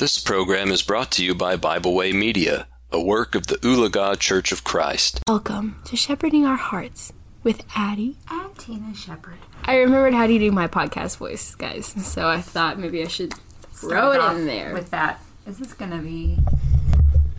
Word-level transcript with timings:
This 0.00 0.18
program 0.18 0.70
is 0.70 0.80
brought 0.80 1.10
to 1.12 1.24
you 1.24 1.34
by 1.34 1.56
Bible 1.56 1.94
Way 1.94 2.12
Media, 2.12 2.66
a 2.90 2.98
work 3.00 3.34
of 3.34 3.48
the 3.48 3.56
Oolagah 3.56 4.18
Church 4.18 4.50
of 4.50 4.64
Christ. 4.64 5.20
Welcome 5.28 5.76
to 5.84 5.94
Shepherding 5.96 6.46
Our 6.46 6.56
Hearts 6.56 7.12
with 7.42 7.62
Addie. 7.76 8.16
and 8.30 8.56
Tina 8.56 8.94
Shepherd. 8.94 9.36
I 9.64 9.76
remembered 9.76 10.14
how 10.14 10.26
to 10.26 10.38
do 10.38 10.50
my 10.52 10.66
podcast 10.68 11.18
voice, 11.18 11.54
guys, 11.54 11.86
so 11.86 12.26
I 12.28 12.40
thought 12.40 12.78
maybe 12.78 13.02
I 13.02 13.08
should 13.08 13.34
throw 13.74 14.12
it 14.12 14.36
in 14.36 14.46
there. 14.46 14.72
with 14.72 14.90
that. 14.90 15.20
Is 15.46 15.58
this 15.58 15.74
gonna 15.74 15.98
be 15.98 16.38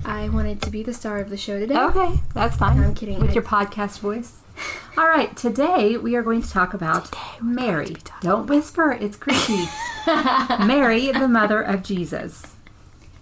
I 0.06 0.30
wanted 0.30 0.62
to 0.62 0.70
be 0.70 0.84
the 0.84 0.94
star 0.94 1.18
of 1.20 1.32
the 1.32 1.38
show 1.38 1.60
today. 1.60 1.78
okay? 1.78 2.20
That's 2.36 2.58
fine. 2.58 2.80
I'm 2.84 2.94
kidding. 2.96 3.20
With 3.20 3.32
I- 3.32 3.34
your 3.34 3.44
podcast 3.44 4.00
voice. 4.00 4.41
All 4.98 5.08
right. 5.08 5.36
Today 5.38 5.98
we 5.98 6.16
are 6.16 6.22
going 6.22 6.42
to 6.42 6.50
talk 6.50 6.74
about 6.74 7.10
Mary. 7.42 7.96
Don't 8.22 8.48
whisper. 8.48 8.92
It's 8.92 9.16
creepy. 9.18 9.66
Mary, 10.66 11.12
the 11.12 11.28
mother 11.28 11.62
of 11.62 11.84
Jesus. 11.84 12.44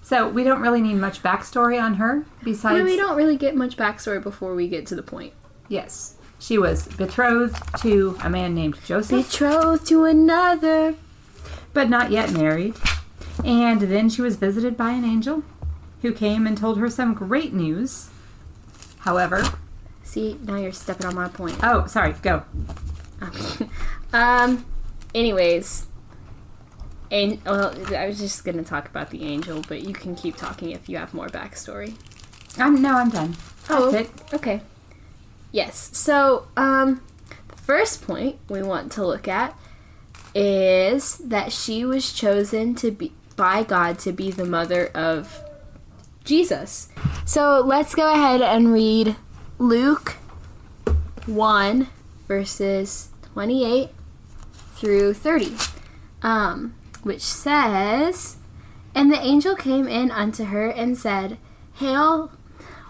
So 0.01 0.27
we 0.27 0.43
don't 0.43 0.61
really 0.61 0.81
need 0.81 0.95
much 0.95 1.21
backstory 1.21 1.81
on 1.81 1.95
her. 1.95 2.25
Besides, 2.43 2.83
we 2.83 2.95
don't 2.95 3.15
really 3.15 3.37
get 3.37 3.55
much 3.55 3.77
backstory 3.77 4.21
before 4.21 4.55
we 4.55 4.67
get 4.67 4.87
to 4.87 4.95
the 4.95 5.03
point. 5.03 5.33
yes, 5.67 6.15
she 6.41 6.57
was 6.57 6.87
betrothed 6.87 7.61
to 7.81 8.17
a 8.23 8.29
man 8.29 8.55
named 8.55 8.79
Joseph. 8.85 9.29
Betrothed 9.29 9.85
to 9.87 10.05
another. 10.05 10.95
but 11.73 11.89
not 11.89 12.11
yet 12.11 12.31
married. 12.31 12.75
And 13.43 13.81
then 13.81 14.09
she 14.09 14.21
was 14.21 14.37
visited 14.37 14.75
by 14.77 14.91
an 14.91 15.03
angel 15.03 15.43
who 16.01 16.13
came 16.13 16.47
and 16.47 16.57
told 16.57 16.77
her 16.77 16.89
some 16.89 17.13
great 17.13 17.53
news. 17.53 18.09
However, 18.99 19.43
See, 20.09 20.39
now 20.43 20.55
you're 20.55 20.71
stepping 20.71 21.05
on 21.05 21.13
my 21.13 21.27
point. 21.27 21.59
oh, 21.61 21.85
sorry, 21.85 22.13
go. 22.23 22.41
um, 24.13 24.65
anyways. 25.13 25.85
And, 27.11 27.43
well, 27.45 27.75
I 27.95 28.07
was 28.07 28.17
just 28.17 28.43
gonna 28.43 28.63
talk 28.63 28.87
about 28.89 29.11
the 29.11 29.23
angel, 29.23 29.63
but 29.67 29.83
you 29.83 29.93
can 29.93 30.15
keep 30.15 30.35
talking 30.35 30.71
if 30.71 30.89
you 30.89 30.97
have 30.97 31.13
more 31.13 31.27
backstory. 31.27 31.95
I'm 32.57 32.81
no, 32.81 32.97
I'm 32.97 33.09
done. 33.09 33.35
That's 33.67 33.81
Oh. 33.83 33.93
it. 33.95 34.09
Okay. 34.33 34.61
Yes. 35.51 35.91
So, 35.93 36.47
um, 36.57 37.01
the 37.49 37.57
first 37.57 38.01
point 38.05 38.37
we 38.49 38.63
want 38.63 38.91
to 38.93 39.05
look 39.05 39.27
at 39.27 39.55
is 40.33 41.17
that 41.19 41.51
she 41.51 41.85
was 41.85 42.11
chosen 42.11 42.73
to 42.75 42.89
be 42.89 43.13
by 43.35 43.63
God 43.63 43.99
to 43.99 44.11
be 44.11 44.31
the 44.31 44.45
mother 44.45 44.87
of 44.87 45.39
Jesus. 46.23 46.89
So 47.25 47.61
let's 47.65 47.93
go 47.95 48.11
ahead 48.11 48.41
and 48.41 48.73
read 48.73 49.15
Luke 49.59 50.15
1 51.25 51.87
verses 52.29 53.09
28 53.33 53.89
through 54.75 55.13
30, 55.13 55.57
um, 56.21 56.73
which 57.03 57.21
says, 57.21 58.37
And 58.95 59.11
the 59.11 59.19
angel 59.19 59.57
came 59.57 59.85
in 59.85 60.11
unto 60.11 60.45
her 60.45 60.69
and 60.69 60.97
said, 60.97 61.37
Hail, 61.73 62.31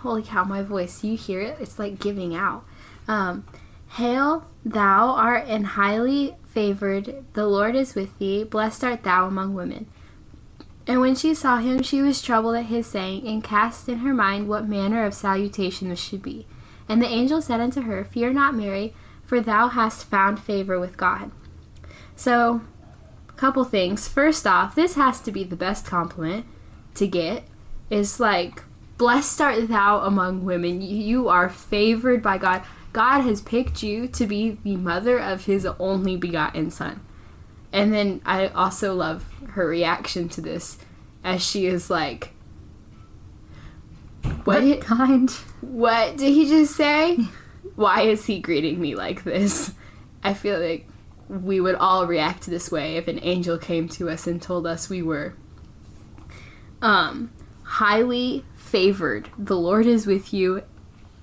holy 0.04 0.22
cow, 0.22 0.44
my 0.44 0.62
voice, 0.62 1.04
you 1.04 1.18
hear 1.18 1.42
it? 1.42 1.58
It's 1.60 1.80
like 1.80 2.00
giving 2.00 2.36
out. 2.36 2.64
Um, 3.08 3.46
Hail, 3.94 4.46
thou 4.64 5.08
art 5.08 5.46
and 5.48 5.66
highly 5.66 6.36
favored, 6.46 7.26
the 7.34 7.48
Lord 7.48 7.76
is 7.76 7.96
with 7.96 8.16
thee, 8.20 8.44
blessed 8.44 8.84
art 8.84 9.02
thou 9.02 9.26
among 9.26 9.56
women. 9.56 9.88
And 10.86 11.02
when 11.02 11.16
she 11.16 11.34
saw 11.34 11.58
him, 11.58 11.82
she 11.82 12.04
was 12.04 12.22
troubled 12.22 12.58
at 12.58 12.66
his 12.66 12.86
saying, 12.86 13.28
and 13.28 13.44
cast 13.44 13.90
in 13.90 14.00
her 14.00 14.14
mind 14.14 14.48
what 14.48 14.70
manner 14.70 15.04
of 15.04 15.16
salutation 15.16 15.90
this 15.90 16.00
should 16.00 16.22
be. 16.22 16.46
And 16.90 17.02
the 17.02 17.08
angel 17.08 17.42
said 17.42 17.62
unto 17.62 17.82
her, 17.82 18.04
Fear 18.04 18.34
not, 18.34 18.56
Mary, 18.56 18.96
for 19.24 19.40
thou 19.40 19.68
hast 19.68 20.06
found 20.06 20.42
favor 20.42 20.80
with 20.80 20.98
God. 20.98 21.32
So, 22.16 22.62
couple 23.38 23.64
things. 23.64 24.08
First 24.08 24.46
off, 24.46 24.76
this 24.76 24.96
has 24.96 25.22
to 25.22 25.32
be 25.32 25.46
the 25.46 25.56
best 25.56 25.86
compliment 25.86 26.46
to 26.96 27.08
get. 27.08 27.44
Is 27.90 28.20
like, 28.20 28.64
Blessed 28.98 29.40
art 29.40 29.68
thou 29.70 30.00
among 30.00 30.44
women. 30.44 30.82
You- 30.82 31.30
are 31.30 31.48
favored 31.48 32.22
by 32.22 32.38
God. 32.38 32.64
God 32.92 33.22
has 33.22 33.40
picked 33.40 33.84
you 33.84 34.08
to 34.08 34.26
be 34.26 34.58
the 34.64 34.76
mother 34.76 35.20
of 35.20 35.46
his 35.46 35.66
only 35.80 36.18
begotten 36.18 36.72
son. 36.72 37.00
And 37.72 37.94
then 37.94 38.20
I 38.26 38.48
also 38.48 38.96
love 38.96 39.24
her 39.52 39.68
reaction 39.68 40.28
to 40.30 40.42
this 40.42 40.80
as 41.24 41.46
she 41.46 41.68
is 41.68 41.90
like, 41.90 42.32
What, 44.44 44.62
did, 44.62 44.82
kind? 44.82 45.34
What 45.62 46.18
did 46.18 46.34
he 46.34 46.48
just 46.48 46.76
say? 46.76 47.18
Why 47.76 48.02
is 48.02 48.26
he 48.26 48.40
greeting 48.40 48.80
me 48.80 48.96
like 48.96 49.24
this? 49.24 49.74
I 50.24 50.34
feel 50.34 50.60
like 50.60 50.88
we 51.28 51.62
would 51.62 51.76
all 51.76 52.08
react 52.08 52.46
this 52.46 52.72
way 52.72 52.98
if 52.98 53.08
an 53.08 53.20
angel 53.22 53.58
came 53.58 53.88
to 53.88 54.10
us 54.10 54.26
and 54.28 54.42
told 54.42 54.66
us 54.66 54.90
we 54.90 55.02
were 55.02 55.36
um 56.82 57.32
highly 57.64 58.44
favored. 58.56 59.30
The 59.38 59.58
Lord 59.58 59.86
is 59.86 60.08
with 60.08 60.34
you 60.34 60.64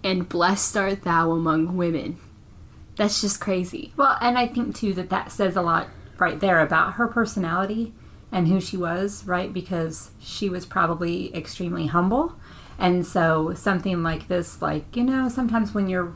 and 0.04 0.28
blessed 0.28 0.76
art 0.76 1.03
thou 1.03 1.32
among 1.32 1.76
women. 1.76 2.18
That's 2.97 3.20
just 3.20 3.41
crazy. 3.41 3.92
Well, 3.97 4.16
and 4.20 4.38
I 4.38 4.47
think 4.47 4.76
too 4.76 4.94
that 4.94 5.10
that 5.10 5.32
says 5.32 5.56
a 5.56 5.62
lot 5.62 5.88
right 6.18 6.38
there 6.38 6.60
about 6.60 6.94
her 6.94 7.08
personality 7.08 7.92
and 8.32 8.48
who 8.48 8.60
she 8.60 8.76
was, 8.76 9.24
right? 9.26 9.53
Because 9.53 10.10
she 10.20 10.48
was 10.48 10.64
probably 10.64 11.34
extremely 11.34 11.86
humble. 11.86 12.36
And 12.78 13.06
so 13.06 13.54
something 13.54 14.03
like 14.03 14.28
this, 14.28 14.60
like, 14.60 14.97
you 14.97 15.03
know, 15.04 15.28
sometimes 15.28 15.72
when 15.75 15.88
you're 15.88 16.14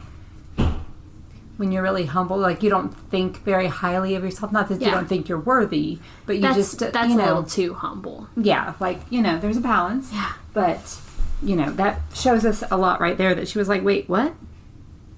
when 1.57 1.73
you're 1.73 1.83
really 1.83 2.07
humble, 2.07 2.39
like 2.39 2.63
you 2.63 2.71
don't 2.71 2.89
think 3.11 3.39
very 3.45 3.67
highly 3.67 4.15
of 4.15 4.25
yourself. 4.25 4.51
Not 4.53 4.69
that 4.71 4.81
you 4.81 4.91
don't 4.91 5.07
think 5.09 5.29
you're 5.29 5.39
worthy, 5.41 5.99
but 6.27 6.37
you 6.37 6.43
That's 6.43 6.57
just 6.57 6.83
uh, 6.83 6.91
that's 6.91 7.11
you 7.11 7.17
a 7.17 7.23
little 7.23 7.43
too 7.45 7.75
humble. 7.75 8.29
yeah, 8.37 8.75
like 8.81 9.01
you 9.11 9.21
know, 9.23 9.39
there's 9.39 9.57
a 9.59 9.61
balance. 9.61 10.11
Yeah. 10.13 10.33
But 10.55 10.99
you 11.43 11.57
know, 11.57 11.71
that 11.73 12.01
shows 12.15 12.45
us 12.47 12.63
a 12.71 12.77
lot 12.77 13.01
right 13.01 13.17
there. 13.17 13.35
That 13.35 13.47
she 13.49 13.59
was 13.59 13.69
like, 13.69 13.83
"Wait, 13.85 14.09
what 14.09 14.35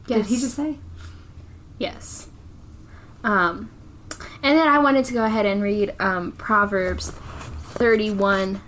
Yes. 0.08 0.18
did 0.18 0.26
he 0.26 0.36
just 0.40 0.54
say?" 0.56 0.78
Yes. 1.78 2.28
Um, 3.24 3.70
and 4.42 4.58
then 4.58 4.66
I 4.66 4.78
wanted 4.78 5.04
to 5.06 5.14
go 5.14 5.24
ahead 5.24 5.46
and 5.46 5.62
read 5.62 5.94
um, 6.00 6.32
Proverbs 6.32 7.10
31, 7.10 8.60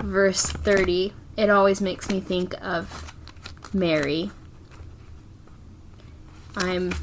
verse 0.00 0.42
30. 0.46 1.12
It 1.36 1.50
always 1.50 1.80
makes 1.80 2.08
me 2.08 2.20
think 2.20 2.54
of 2.62 3.14
Mary. 3.72 4.30
I'm 6.56 6.94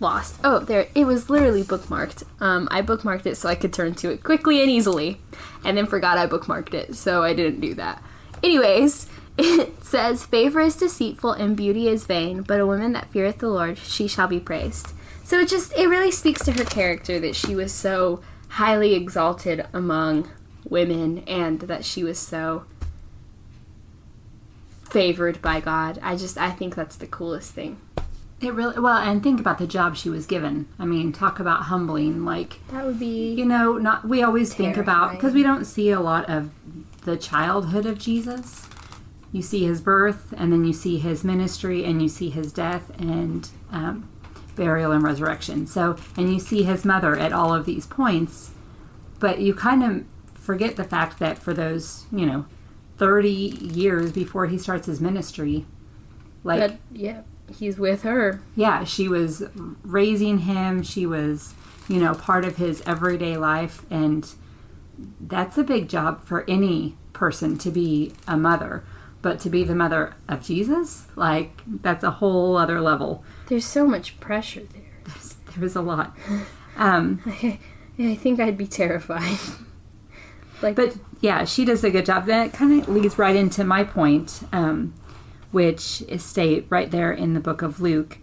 lost. 0.00 0.38
Oh, 0.42 0.60
there. 0.60 0.88
It 0.94 1.04
was 1.04 1.28
literally 1.28 1.62
bookmarked. 1.62 2.24
Um, 2.40 2.68
I 2.70 2.82
bookmarked 2.82 3.26
it 3.26 3.36
so 3.36 3.48
I 3.48 3.54
could 3.54 3.72
turn 3.72 3.94
to 3.96 4.10
it 4.10 4.22
quickly 4.22 4.62
and 4.62 4.70
easily, 4.70 5.20
and 5.64 5.76
then 5.76 5.86
forgot 5.86 6.18
I 6.18 6.26
bookmarked 6.26 6.74
it, 6.74 6.94
so 6.94 7.22
I 7.22 7.34
didn't 7.34 7.60
do 7.60 7.74
that. 7.74 8.02
Anyways, 8.42 9.08
it 9.38 9.84
says, 9.84 10.24
Favor 10.24 10.60
is 10.60 10.76
deceitful 10.76 11.32
and 11.32 11.56
beauty 11.56 11.88
is 11.88 12.06
vain, 12.06 12.42
but 12.42 12.60
a 12.60 12.66
woman 12.66 12.92
that 12.92 13.10
feareth 13.10 13.38
the 13.38 13.48
Lord, 13.48 13.78
she 13.78 14.08
shall 14.08 14.28
be 14.28 14.40
praised. 14.40 14.92
So 15.24 15.40
it 15.40 15.48
just, 15.48 15.76
it 15.76 15.88
really 15.88 16.10
speaks 16.10 16.42
to 16.44 16.52
her 16.52 16.64
character 16.64 17.20
that 17.20 17.36
she 17.36 17.54
was 17.54 17.72
so 17.72 18.22
highly 18.48 18.94
exalted 18.94 19.66
among 19.74 20.30
women 20.64 21.18
and 21.26 21.60
that 21.60 21.84
she 21.84 22.02
was 22.02 22.18
so 22.18 22.64
favored 24.90 25.40
by 25.42 25.60
God. 25.60 25.98
I 26.02 26.16
just, 26.16 26.38
I 26.38 26.50
think 26.50 26.74
that's 26.74 26.96
the 26.96 27.06
coolest 27.06 27.52
thing. 27.52 27.80
It 28.40 28.54
really 28.54 28.78
well, 28.78 28.98
and 28.98 29.20
think 29.20 29.40
about 29.40 29.58
the 29.58 29.66
job 29.66 29.96
she 29.96 30.08
was 30.08 30.24
given. 30.24 30.68
I 30.78 30.84
mean, 30.84 31.12
talk 31.12 31.40
about 31.40 31.62
humbling. 31.64 32.24
Like 32.24 32.60
That 32.70 32.86
would 32.86 32.98
be. 33.00 33.32
you 33.34 33.44
know, 33.44 33.78
not 33.78 34.06
we 34.06 34.22
always 34.22 34.54
think 34.54 34.76
about 34.76 35.10
because 35.12 35.34
we 35.34 35.42
don't 35.42 35.64
see 35.64 35.90
a 35.90 35.98
lot 36.00 36.30
of 36.30 36.50
the 37.04 37.16
childhood 37.16 37.84
of 37.84 37.98
Jesus. 37.98 38.68
You 39.32 39.42
see 39.42 39.64
his 39.64 39.80
birth, 39.80 40.32
and 40.36 40.52
then 40.52 40.64
you 40.64 40.72
see 40.72 40.98
his 40.98 41.24
ministry, 41.24 41.84
and 41.84 42.00
you 42.00 42.08
see 42.08 42.30
his 42.30 42.52
death 42.52 42.90
and 42.98 43.48
um, 43.72 44.08
burial 44.54 44.92
and 44.92 45.02
resurrection. 45.02 45.66
So, 45.66 45.96
and 46.16 46.32
you 46.32 46.38
see 46.38 46.62
his 46.62 46.84
mother 46.84 47.18
at 47.18 47.32
all 47.32 47.52
of 47.52 47.66
these 47.66 47.86
points, 47.86 48.52
but 49.18 49.40
you 49.40 49.52
kind 49.52 49.82
of 49.82 50.04
forget 50.34 50.76
the 50.76 50.84
fact 50.84 51.18
that 51.18 51.38
for 51.38 51.52
those, 51.52 52.06
you 52.12 52.24
know, 52.24 52.46
thirty 52.98 53.56
years 53.60 54.12
before 54.12 54.46
he 54.46 54.58
starts 54.58 54.86
his 54.86 55.00
ministry, 55.00 55.64
like 56.44 56.60
But, 56.60 56.76
yeah, 56.92 57.22
he's 57.58 57.78
with 57.78 58.02
her. 58.02 58.42
yeah, 58.56 58.84
she 58.84 59.08
was 59.08 59.42
raising 59.82 60.38
him. 60.40 60.82
She 60.82 61.06
was, 61.06 61.54
you 61.88 62.00
know, 62.00 62.14
part 62.14 62.44
of 62.44 62.56
his 62.56 62.82
everyday 62.86 63.36
life. 63.36 63.86
And 63.90 64.28
that's 65.20 65.56
a 65.56 65.62
big 65.64 65.88
job 65.88 66.24
for 66.24 66.44
any 66.48 66.96
person 67.12 67.56
to 67.58 67.70
be 67.70 68.12
a 68.26 68.36
mother. 68.36 68.84
But 69.22 69.40
to 69.40 69.50
be 69.50 69.64
the 69.64 69.74
mother 69.74 70.14
of 70.28 70.42
Jesus, 70.44 71.06
like, 71.16 71.60
that's 71.66 72.04
a 72.04 72.10
whole 72.12 72.56
other 72.56 72.80
level. 72.80 73.24
There's 73.48 73.64
so 73.64 73.84
much 73.86 74.18
pressure 74.20 74.62
there. 74.62 74.82
There's, 75.04 75.36
there's 75.56 75.76
a 75.76 75.80
lot. 75.80 76.16
Um, 76.76 77.20
I 77.98 78.14
think 78.14 78.38
I'd 78.38 78.56
be 78.58 78.66
terrified. 78.68 79.38
like, 80.62 80.76
but 80.76 80.94
yeah, 81.20 81.44
she 81.44 81.64
does 81.64 81.84
a 81.84 81.90
good 81.90 82.06
job. 82.06 82.26
That 82.26 82.52
kind 82.52 82.80
of 82.80 82.88
leads 82.88 83.18
right 83.18 83.36
into 83.36 83.64
my 83.64 83.84
point, 83.84 84.40
um, 84.52 84.94
which 85.50 86.02
is 86.02 86.22
state 86.22 86.66
right 86.68 86.90
there 86.90 87.12
in 87.12 87.34
the 87.34 87.40
book 87.40 87.62
of 87.62 87.80
Luke. 87.80 88.18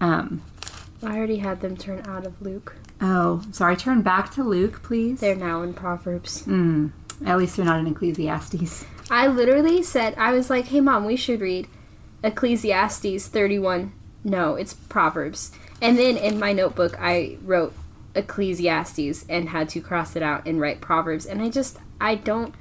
Um, 0.00 0.42
I 1.02 1.16
already 1.16 1.38
had 1.38 1.60
them 1.60 1.76
turn 1.76 2.02
out 2.06 2.26
of 2.26 2.40
Luke. 2.40 2.76
oh, 3.00 3.42
sorry, 3.52 3.76
turn 3.76 4.02
back 4.02 4.32
to 4.34 4.44
Luke, 4.44 4.82
please. 4.82 5.20
They're 5.20 5.34
now 5.34 5.62
in 5.62 5.74
Proverbs. 5.74 6.44
Mm. 6.46 6.92
At 7.24 7.38
least 7.38 7.56
they're 7.56 7.66
not 7.66 7.80
in 7.80 7.86
Ecclesiastes. 7.86 8.84
I 9.10 9.26
literally 9.26 9.82
said, 9.82 10.14
I 10.16 10.32
was 10.32 10.48
like, 10.50 10.66
hey 10.66 10.80
mom, 10.80 11.04
we 11.04 11.16
should 11.16 11.40
read 11.40 11.68
Ecclesiastes 12.24 13.28
31. 13.28 13.92
No, 14.24 14.54
it's 14.54 14.74
Proverbs. 14.74 15.52
And 15.80 15.98
then 15.98 16.16
in 16.16 16.38
my 16.38 16.52
notebook, 16.52 16.96
I 17.00 17.36
wrote 17.42 17.74
Ecclesiastes 18.14 19.24
and 19.28 19.48
had 19.48 19.68
to 19.70 19.80
cross 19.80 20.14
it 20.16 20.22
out 20.22 20.46
and 20.46 20.60
write 20.60 20.80
Proverbs. 20.80 21.26
And 21.26 21.42
I 21.42 21.48
just, 21.48 21.78
I 22.02 22.16
don't, 22.16 22.54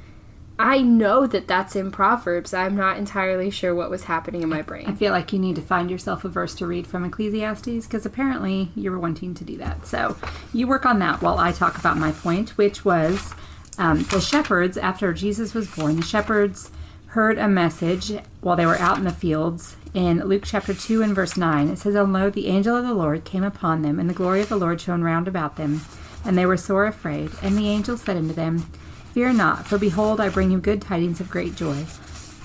I 0.60 0.82
know 0.82 1.26
that 1.26 1.48
that's 1.48 1.76
in 1.76 1.92
Proverbs. 1.92 2.54
I'm 2.54 2.76
not 2.76 2.98
entirely 2.98 3.50
sure 3.50 3.74
what 3.74 3.90
was 3.90 4.04
happening 4.04 4.44
in 4.44 4.50
my 4.50 4.62
brain. 4.62 4.86
I 4.88 4.94
feel 4.94 5.12
like 5.12 5.34
you 5.34 5.40
need 5.40 5.56
to 5.56 5.62
find 5.62 5.90
yourself 5.90 6.24
a 6.24 6.30
verse 6.30 6.54
to 6.56 6.68
read 6.68 6.86
from 6.86 7.04
Ecclesiastes 7.04 7.88
because 7.88 8.06
apparently 8.06 8.72
you 8.76 8.92
were 8.92 9.00
wanting 9.00 9.34
to 9.34 9.44
do 9.44 9.58
that. 9.58 9.88
So 9.88 10.16
you 10.54 10.68
work 10.68 10.86
on 10.86 11.00
that 11.00 11.22
while 11.22 11.40
I 11.40 11.52
talk 11.52 11.78
about 11.78 11.98
my 11.98 12.12
point, 12.12 12.52
which 12.52 12.86
was 12.86 13.34
um, 13.78 14.04
the 14.04 14.22
shepherds, 14.22 14.78
after 14.78 15.12
Jesus 15.14 15.56
was 15.56 15.68
born, 15.68 15.96
the 15.96 16.04
shepherds 16.04 16.70
heard 17.08 17.40
a 17.40 17.48
message 17.48 18.14
while 18.42 18.56
they 18.56 18.66
were 18.66 18.78
out 18.78 18.98
in 19.00 19.04
the 19.04 19.12
fields. 19.12 19.76
In 19.94 20.20
Luke 20.20 20.44
chapter 20.46 20.74
2 20.74 21.02
and 21.02 21.16
verse 21.16 21.36
9, 21.36 21.70
it 21.70 21.78
says, 21.80 21.96
And 21.96 22.14
lo, 22.14 22.30
the 22.30 22.48
angel 22.48 22.76
of 22.76 22.86
the 22.86 22.94
Lord 22.94 23.26
came 23.26 23.44
upon 23.44 23.82
them, 23.82 24.00
and 24.00 24.10
the 24.10 24.14
glory 24.14 24.42
of 24.42 24.50
the 24.50 24.56
Lord 24.56 24.80
shone 24.80 25.04
round 25.04 25.28
about 25.28 25.58
them, 25.58 25.82
and 26.24 26.38
they 26.38 26.46
were 26.46 26.56
sore 26.56 26.86
afraid. 26.86 27.32
And 27.42 27.58
the 27.58 27.68
angel 27.68 27.98
said 27.98 28.16
unto 28.16 28.34
them, 28.34 28.72
Fear 29.14 29.34
not, 29.34 29.68
for 29.68 29.78
behold, 29.78 30.22
I 30.22 30.30
bring 30.30 30.52
you 30.52 30.60
good 30.60 30.82
tidings 30.82 31.20
of 31.20 31.30
great 31.30 31.56
joy 31.56 31.86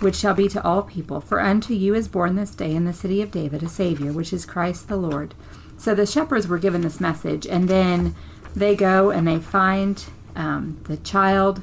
which 0.00 0.16
shall 0.16 0.34
be 0.34 0.48
to 0.48 0.62
all 0.62 0.82
people. 0.82 1.20
For 1.20 1.40
unto 1.40 1.74
you 1.74 1.94
is 1.94 2.08
born 2.08 2.36
this 2.36 2.54
day 2.54 2.74
in 2.74 2.84
the 2.84 2.92
city 2.92 3.22
of 3.22 3.30
David 3.30 3.62
a 3.62 3.68
Savior, 3.68 4.12
which 4.12 4.32
is 4.32 4.44
Christ 4.44 4.88
the 4.88 4.96
Lord. 4.96 5.34
So 5.78 5.94
the 5.94 6.06
shepherds 6.06 6.46
were 6.46 6.58
given 6.58 6.82
this 6.82 7.00
message, 7.00 7.46
and 7.46 7.68
then 7.68 8.14
they 8.54 8.74
go 8.76 9.10
and 9.10 9.26
they 9.26 9.38
find 9.38 10.02
um, 10.34 10.80
the 10.84 10.96
child 10.98 11.62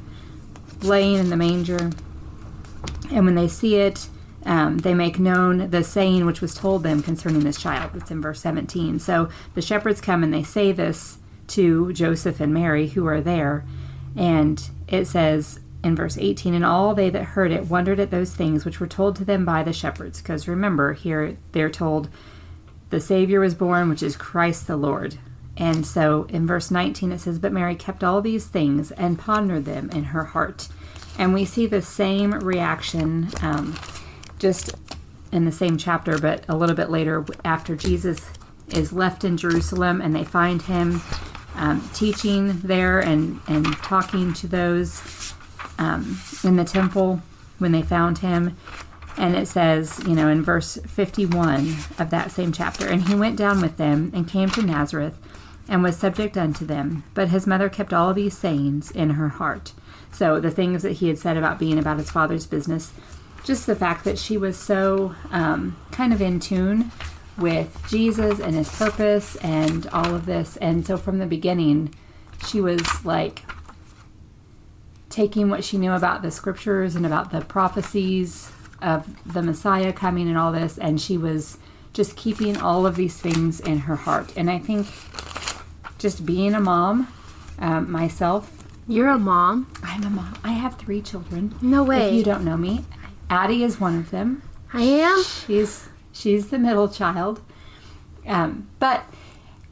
laying 0.81 1.17
in 1.17 1.29
the 1.29 1.37
manger. 1.37 1.91
And 3.11 3.25
when 3.25 3.35
they 3.35 3.47
see 3.47 3.75
it, 3.75 4.07
um, 4.45 4.79
they 4.79 4.93
make 4.93 5.19
known 5.19 5.69
the 5.69 5.83
saying 5.83 6.25
which 6.25 6.41
was 6.41 6.53
told 6.53 6.83
them 6.83 7.01
concerning 7.01 7.41
this 7.41 7.61
child. 7.61 7.91
It's 7.95 8.11
in 8.11 8.21
verse 8.21 8.41
17. 8.41 8.99
So 8.99 9.29
the 9.53 9.61
shepherds 9.61 10.01
come 10.01 10.23
and 10.23 10.33
they 10.33 10.43
say 10.43 10.71
this 10.71 11.17
to 11.49 11.93
Joseph 11.93 12.39
and 12.39 12.53
Mary, 12.53 12.89
who 12.89 13.05
are 13.07 13.21
there. 13.21 13.63
And 14.15 14.69
it 14.93 15.07
says 15.07 15.59
in 15.83 15.95
verse 15.95 16.17
18, 16.17 16.53
And 16.53 16.63
all 16.63 16.93
they 16.93 17.09
that 17.09 17.23
heard 17.23 17.51
it 17.51 17.67
wondered 17.67 17.99
at 17.99 18.11
those 18.11 18.33
things 18.33 18.63
which 18.63 18.79
were 18.79 18.87
told 18.87 19.15
to 19.17 19.25
them 19.25 19.43
by 19.43 19.63
the 19.63 19.73
shepherds. 19.73 20.21
Because 20.21 20.47
remember, 20.47 20.93
here 20.93 21.37
they're 21.51 21.69
told 21.69 22.09
the 22.89 23.01
Savior 23.01 23.39
was 23.39 23.55
born, 23.55 23.89
which 23.89 24.03
is 24.03 24.15
Christ 24.15 24.67
the 24.67 24.77
Lord. 24.77 25.17
And 25.57 25.85
so 25.85 26.25
in 26.29 26.47
verse 26.47 26.71
19 26.71 27.11
it 27.11 27.19
says, 27.19 27.39
But 27.39 27.51
Mary 27.51 27.75
kept 27.75 28.03
all 28.03 28.21
these 28.21 28.45
things 28.45 28.91
and 28.91 29.19
pondered 29.19 29.65
them 29.65 29.89
in 29.89 30.05
her 30.05 30.25
heart. 30.25 30.67
And 31.17 31.33
we 31.33 31.45
see 31.45 31.65
the 31.65 31.81
same 31.81 32.31
reaction 32.31 33.29
um, 33.41 33.75
just 34.39 34.75
in 35.31 35.45
the 35.45 35.51
same 35.51 35.77
chapter, 35.77 36.19
but 36.19 36.45
a 36.47 36.55
little 36.55 36.75
bit 36.75 36.89
later 36.89 37.25
after 37.43 37.75
Jesus 37.75 38.29
is 38.69 38.93
left 38.93 39.23
in 39.23 39.37
Jerusalem 39.37 40.01
and 40.01 40.15
they 40.15 40.23
find 40.23 40.61
him 40.63 41.01
um, 41.55 41.89
teaching 41.93 42.59
there 42.59 42.99
and, 42.99 43.39
and 43.47 43.65
talking 43.77 44.33
to 44.33 44.47
those 44.47 45.33
um, 45.77 46.19
in 46.43 46.55
the 46.55 46.65
temple 46.65 47.21
when 47.59 47.71
they 47.71 47.81
found 47.81 48.19
him. 48.19 48.57
And 49.15 49.35
it 49.35 49.47
says, 49.47 50.01
you 50.07 50.15
know, 50.15 50.27
in 50.27 50.43
verse 50.43 50.77
51 50.87 51.75
of 51.99 52.09
that 52.09 52.31
same 52.31 52.51
chapter, 52.51 52.87
and 52.87 53.07
he 53.07 53.15
went 53.15 53.37
down 53.37 53.61
with 53.61 53.77
them 53.77 54.11
and 54.13 54.27
came 54.27 54.49
to 54.49 54.61
Nazareth 54.63 55.17
and 55.67 55.83
was 55.83 55.95
subject 55.95 56.37
unto 56.37 56.65
them. 56.65 57.03
But 57.13 57.29
his 57.29 57.45
mother 57.45 57.69
kept 57.69 57.93
all 57.93 58.13
these 58.13 58.37
sayings 58.37 58.89
in 58.91 59.11
her 59.11 59.29
heart. 59.29 59.73
So 60.11 60.39
the 60.39 60.51
things 60.51 60.83
that 60.83 60.93
he 60.93 61.07
had 61.07 61.17
said 61.17 61.37
about 61.37 61.59
being 61.59 61.77
about 61.77 61.97
his 61.97 62.11
father's 62.11 62.45
business, 62.45 62.91
just 63.43 63.65
the 63.65 63.75
fact 63.75 64.03
that 64.05 64.17
she 64.17 64.37
was 64.37 64.57
so 64.57 65.15
um, 65.31 65.77
kind 65.91 66.11
of 66.13 66.21
in 66.21 66.39
tune 66.39 66.91
with 67.37 67.83
Jesus 67.89 68.39
and 68.39 68.53
his 68.55 68.69
purpose 68.69 69.35
and 69.37 69.87
all 69.87 70.13
of 70.15 70.25
this. 70.25 70.57
And 70.57 70.85
so 70.85 70.97
from 70.97 71.19
the 71.19 71.25
beginning, 71.25 71.93
she 72.45 72.61
was 72.61 73.05
like 73.05 73.43
taking 75.09 75.49
what 75.49 75.63
she 75.63 75.77
knew 75.77 75.91
about 75.93 76.21
the 76.21 76.31
scriptures 76.31 76.95
and 76.95 77.05
about 77.05 77.31
the 77.31 77.41
prophecies 77.41 78.51
of 78.81 79.07
the 79.31 79.41
Messiah 79.41 79.93
coming 79.93 80.27
and 80.27 80.37
all 80.37 80.51
this, 80.51 80.77
and 80.77 80.99
she 80.99 81.17
was 81.17 81.57
just 81.93 82.17
keeping 82.17 82.57
all 82.57 82.85
of 82.85 82.95
these 82.95 83.17
things 83.17 83.59
in 83.59 83.79
her 83.79 83.95
heart. 83.95 84.33
And 84.35 84.49
I 84.49 84.57
think 84.59 84.87
just 85.99 86.25
being 86.25 86.53
a 86.53 86.59
mom 86.59 87.07
um, 87.59 87.89
myself, 87.91 88.51
You're 88.87 89.09
a 89.09 89.19
mom? 89.19 89.71
I'm 89.83 90.03
a 90.03 90.09
mom. 90.09 90.33
I 90.43 90.53
have 90.53 90.75
three 90.77 91.01
children. 91.01 91.55
No 91.61 91.83
If 91.83 91.87
way. 91.89 92.15
you 92.17 92.23
don't 92.23 92.43
know 92.43 92.57
me, 92.57 92.83
Addie 93.29 93.63
is 93.63 93.79
one 93.79 93.97
of 93.99 94.09
them. 94.11 94.41
I 94.73 94.81
am? 94.81 95.23
She's 95.23 95.87
she's 96.13 96.49
the 96.49 96.59
middle 96.59 96.87
child. 96.87 97.41
Um, 98.25 98.69
but 98.79 99.03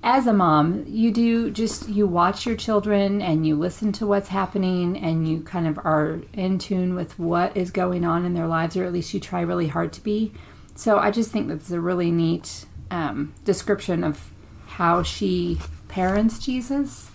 as 0.04 0.26
a 0.28 0.34
mom, 0.34 0.84
you 0.88 1.12
do 1.12 1.52
just 1.52 1.88
you 1.88 2.08
watch 2.08 2.46
your 2.46 2.56
children 2.56 3.22
and 3.22 3.46
you 3.46 3.56
listen 3.56 3.92
to 3.94 4.08
what's 4.08 4.30
happening 4.30 4.98
and 4.98 5.28
you 5.28 5.42
kind 5.42 5.68
of 5.68 5.78
are 5.78 6.22
in 6.34 6.58
tune 6.58 6.96
with 6.96 7.18
what 7.20 7.56
is 7.56 7.72
going 7.72 8.04
on 8.04 8.26
in 8.26 8.34
their 8.34 8.48
lives, 8.48 8.76
or 8.76 8.84
at 8.84 8.92
least 8.92 9.14
you 9.14 9.20
try 9.20 9.42
really 9.42 9.68
hard 9.68 9.94
to 9.94 10.02
be. 10.02 10.34
So 10.76 10.98
I 10.98 11.12
just 11.12 11.32
think 11.32 11.48
that's 11.48 11.70
a 11.72 11.80
really 11.80 12.12
neat 12.12 12.66
um, 12.90 13.34
description 13.46 14.04
of 14.04 14.32
how 14.66 15.04
she 15.04 15.60
parents 15.88 16.40
Jesus. 16.40 17.12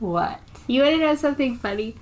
What? 0.00 0.40
You 0.66 0.82
want 0.82 0.94
to 0.94 1.00
know 1.00 1.14
something 1.14 1.56
funny? 1.56 1.94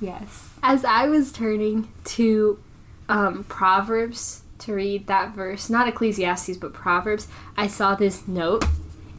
Yes. 0.00 0.50
As 0.62 0.84
I 0.84 1.08
was 1.08 1.32
turning 1.32 1.92
to 2.04 2.62
um, 3.08 3.44
Proverbs 3.44 4.41
to 4.62 4.74
read 4.74 5.06
that 5.06 5.34
verse, 5.34 5.70
not 5.70 5.88
Ecclesiastes, 5.88 6.56
but 6.56 6.72
Proverbs, 6.72 7.28
I 7.56 7.66
saw 7.66 7.94
this 7.94 8.26
note 8.26 8.64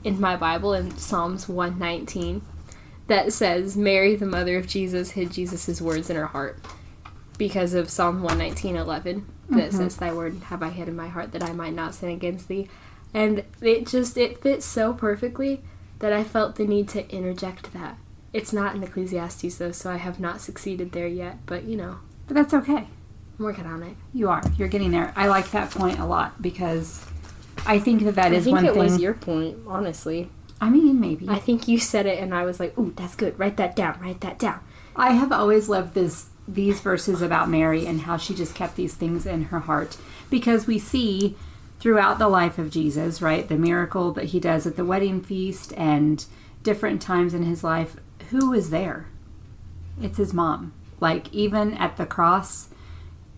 in 0.04 0.19
my 0.19 0.36
Bible 0.36 0.74
in 0.74 0.98
Psalms 0.98 1.48
119 1.48 2.42
that 3.07 3.34
says, 3.34 3.75
Mary, 3.75 4.16
the 4.16 4.25
mother 4.25 4.57
of 4.57 4.68
Jesus, 4.68 5.12
hid 5.12 5.31
Jesus' 5.31 5.81
words 5.81 6.10
in 6.10 6.16
her 6.16 6.28
heart. 6.28 6.60
Because 7.38 7.74
of 7.74 7.90
Psalm 7.90 8.22
119 8.22 8.75
11, 8.75 9.25
that 9.50 9.56
mm-hmm. 9.56 9.78
says, 9.78 9.98
Thy 9.98 10.13
word 10.13 10.36
have 10.45 10.63
I 10.63 10.69
hid 10.69 10.88
in 10.88 10.95
my 10.95 11.07
heart 11.07 11.31
that 11.31 11.44
I 11.44 11.51
might 11.51 11.74
not 11.74 11.95
sin 11.95 12.10
against 12.10 12.48
thee. 12.48 12.69
And 13.13 13.44
it 13.62 13.88
just, 13.88 14.18
it 14.18 14.42
fits 14.42 14.66
so 14.66 14.94
perfectly 14.94 15.62
that 16.00 16.13
I 16.13 16.24
felt 16.24 16.56
the 16.56 16.66
need 16.66 16.88
to 16.90 17.10
interject 17.10 17.74
that. 17.74 17.98
It's 18.31 18.54
not 18.54 18.75
in 18.75 18.84
Ecclesiastes 18.84 19.57
though, 19.57 19.72
so 19.72 19.92
I 19.92 19.98
have 19.98 20.19
not 20.19 20.42
succeeded 20.42 20.92
there 20.92 21.07
yet, 21.07 21.38
but 21.45 21.63
you 21.63 21.75
know, 21.75 21.98
But 22.28 22.36
that's 22.36 22.54
okay. 22.54 22.88
I'm 23.37 23.45
working 23.45 23.66
on 23.66 23.83
it. 23.83 23.95
You 24.13 24.30
are. 24.30 24.44
You're 24.57 24.68
getting 24.68 24.92
there. 24.92 25.13
I 25.16 25.28
like 25.28 25.52
that 25.52 25.71
point 25.71 25.99
a 25.99 26.06
lot 26.06 26.42
because 26.42 27.06
I 27.66 27.80
think 27.80 28.04
that 28.04 28.16
that 28.16 28.31
I 28.31 28.35
is 28.35 28.44
think 28.44 28.56
one 28.56 28.66
it 28.66 28.73
thing. 28.73 28.83
was 28.83 28.99
your 28.99 29.13
point, 29.13 29.57
honestly. 29.68 30.30
I 30.61 30.69
mean, 30.69 30.99
maybe. 30.99 31.28
I 31.28 31.40
think 31.40 31.68
you 31.68 31.80
said 31.80 32.06
it 32.06 32.19
and 32.19 32.33
I 32.33 32.45
was 32.45 32.59
like, 32.59 32.78
ooh, 32.78 32.94
that's 32.95 33.16
good. 33.16 33.37
Write 33.37 33.57
that 33.57 33.75
down, 33.75 33.99
write 33.99 34.21
that 34.21 34.40
down. 34.40 34.61
I 34.95 35.11
have 35.11 35.31
always 35.31 35.68
loved 35.68 35.94
this 35.94 36.28
these 36.47 36.81
verses 36.81 37.21
about 37.21 37.49
Mary 37.49 37.85
and 37.85 38.02
how 38.02 38.18
she 38.18 38.35
just 38.35 38.54
kept 38.54 38.75
these 38.75 38.94
things 38.94 39.25
in 39.25 39.45
her 39.45 39.59
heart 39.59 39.95
because 40.30 40.68
we 40.68 40.78
see 40.78 41.37
throughout 41.80 42.19
the 42.19 42.28
life 42.28 42.57
of 42.57 42.69
Jesus, 42.69 43.21
right, 43.21 43.47
the 43.47 43.57
miracle 43.57 44.11
that 44.11 44.25
he 44.25 44.40
does 44.40 44.66
at 44.66 44.75
the 44.75 44.85
wedding 44.85 45.21
feast 45.21 45.73
and 45.78 46.25
different 46.61 47.02
times 47.02 47.33
in 47.33 47.44
his 47.44 47.63
life, 47.63 47.95
who 48.30 48.54
is 48.54 48.69
there? 48.69 49.07
It's 50.02 50.18
his 50.18 50.33
mom. 50.33 50.73
Like 50.99 51.33
even 51.33 51.73
at 51.75 51.97
the 51.97 52.06
cross, 52.06 52.69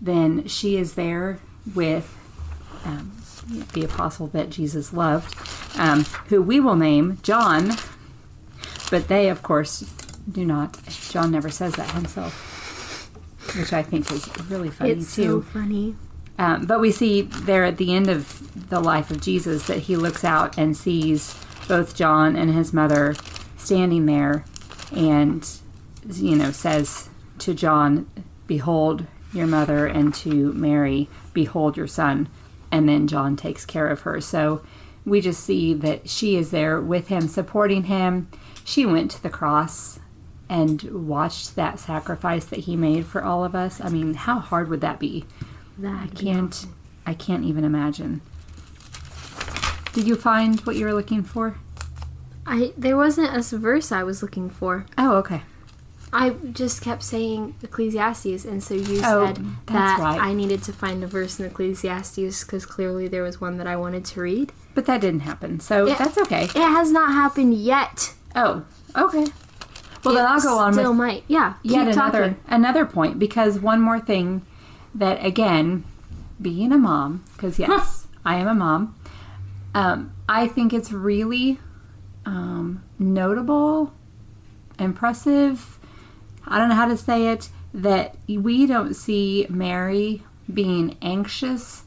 then 0.00 0.46
she 0.46 0.76
is 0.76 0.94
there 0.94 1.38
with 1.74 2.16
um, 2.84 3.12
the 3.72 3.84
apostle 3.84 4.26
that 4.28 4.50
Jesus 4.50 4.92
loved, 4.92 5.34
um, 5.78 6.04
who 6.28 6.42
we 6.42 6.60
will 6.60 6.76
name 6.76 7.18
John, 7.22 7.72
but 8.90 9.08
they, 9.08 9.28
of 9.28 9.42
course, 9.42 9.80
do 10.30 10.44
not. 10.44 10.78
John 11.10 11.30
never 11.30 11.50
says 11.50 11.74
that 11.74 11.90
himself, 11.92 13.10
which 13.56 13.72
I 13.72 13.82
think 13.82 14.10
is 14.10 14.28
really 14.48 14.70
funny 14.70 14.90
it's 14.90 15.08
so 15.08 15.40
funny. 15.40 15.96
Um, 16.38 16.66
but 16.66 16.80
we 16.80 16.90
see 16.92 17.22
there 17.22 17.64
at 17.64 17.78
the 17.78 17.94
end 17.94 18.08
of 18.08 18.68
the 18.68 18.80
life 18.80 19.10
of 19.10 19.20
Jesus 19.20 19.66
that 19.68 19.80
he 19.80 19.96
looks 19.96 20.24
out 20.24 20.58
and 20.58 20.76
sees 20.76 21.34
both 21.66 21.96
John 21.96 22.36
and 22.36 22.52
his 22.52 22.72
mother 22.72 23.14
standing 23.56 24.06
there, 24.06 24.44
and 24.92 25.48
you 26.12 26.36
know 26.36 26.50
says 26.50 27.08
to 27.38 27.54
John, 27.54 28.06
"Behold 28.46 29.06
your 29.36 29.46
mother," 29.46 29.86
and 29.86 30.12
to 30.14 30.52
Mary, 30.54 31.08
"Behold 31.32 31.76
your 31.76 31.86
son." 31.86 32.28
And 32.72 32.88
then 32.88 33.06
John 33.06 33.36
takes 33.36 33.64
care 33.64 33.88
of 33.88 34.00
her. 34.00 34.20
So 34.20 34.62
we 35.04 35.20
just 35.20 35.44
see 35.44 35.72
that 35.74 36.08
she 36.08 36.36
is 36.36 36.50
there 36.50 36.80
with 36.80 37.08
him, 37.08 37.28
supporting 37.28 37.84
him. 37.84 38.28
She 38.64 38.84
went 38.84 39.12
to 39.12 39.22
the 39.22 39.30
cross 39.30 40.00
and 40.48 40.82
watched 40.82 41.56
that 41.56 41.78
sacrifice 41.78 42.44
that 42.46 42.60
he 42.60 42.76
made 42.76 43.06
for 43.06 43.22
all 43.22 43.44
of 43.44 43.54
us. 43.54 43.80
I 43.80 43.88
mean, 43.88 44.14
how 44.14 44.38
hard 44.38 44.68
would 44.68 44.80
that 44.80 44.98
be? 44.98 45.24
That 45.78 45.94
I 45.94 46.06
can't 46.08 46.66
I 47.06 47.14
can't 47.14 47.44
even 47.44 47.64
imagine. 47.64 48.20
Did 49.92 50.06
you 50.06 50.16
find 50.16 50.60
what 50.60 50.76
you 50.76 50.86
were 50.86 50.94
looking 50.94 51.22
for? 51.22 51.56
I 52.46 52.72
there 52.76 52.96
wasn't 52.96 53.34
a 53.34 53.58
verse 53.58 53.92
I 53.92 54.02
was 54.02 54.22
looking 54.22 54.50
for. 54.50 54.86
Oh, 54.98 55.16
okay. 55.16 55.42
I 56.12 56.30
just 56.30 56.82
kept 56.82 57.02
saying 57.02 57.56
Ecclesiastes, 57.62 58.44
and 58.44 58.62
so 58.62 58.74
you 58.74 59.00
Oh, 59.04 59.26
said 59.26 59.44
that 59.66 59.98
right. 59.98 60.20
I 60.20 60.32
needed 60.34 60.62
to 60.64 60.72
find 60.72 61.02
a 61.02 61.06
verse 61.06 61.38
in 61.40 61.46
Ecclesiastes 61.46 62.44
because 62.44 62.64
clearly 62.64 63.08
there 63.08 63.22
was 63.22 63.40
one 63.40 63.56
that 63.58 63.66
I 63.66 63.76
wanted 63.76 64.04
to 64.06 64.20
read. 64.20 64.52
But 64.74 64.86
that 64.86 65.00
didn't 65.00 65.20
happen, 65.20 65.58
so 65.60 65.86
Yeah. 65.86 65.94
that's 65.96 66.16
okay. 66.18 66.44
It 66.44 66.54
has 66.56 66.92
not 66.92 67.12
happened 67.12 67.54
yet. 67.54 68.14
Oh, 68.34 68.64
okay. 68.94 69.26
Well, 70.04 70.14
then 70.14 70.24
I'll 70.26 70.40
go 70.40 70.56
on 70.58 70.72
Still 70.74 70.90
with 70.92 70.98
might. 70.98 71.24
Yeah. 71.26 71.54
Yet 71.62 71.88
another 71.88 72.20
talking. 72.20 72.36
another 72.48 72.86
point 72.86 73.18
because 73.18 73.58
one 73.58 73.80
more 73.80 73.98
thing 73.98 74.42
that 74.94 75.22
again, 75.24 75.84
being 76.40 76.70
a 76.72 76.78
mom, 76.78 77.24
because 77.34 77.58
yes, 77.66 78.06
I 78.24 78.36
am 78.36 78.46
a 78.46 78.54
mom. 78.54 78.94
Um, 79.74 80.12
I 80.28 80.46
think 80.46 80.72
it's 80.72 80.92
really 80.92 81.58
um, 82.24 82.84
notable, 82.98 83.92
impressive. 84.78 85.75
I 86.46 86.58
don't 86.58 86.68
know 86.68 86.74
how 86.74 86.88
to 86.88 86.96
say 86.96 87.28
it 87.28 87.48
that 87.74 88.16
we 88.28 88.66
don't 88.66 88.94
see 88.94 89.46
Mary 89.48 90.22
being 90.52 90.96
anxious 91.02 91.84